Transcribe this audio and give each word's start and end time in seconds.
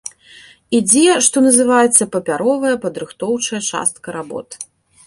Ідзе, 0.77 1.03
што 1.27 1.37
называецца, 1.49 2.09
папяровая, 2.17 2.75
падрыхтоўчая 2.87 3.61
частка 3.71 4.07
работ. 4.19 4.49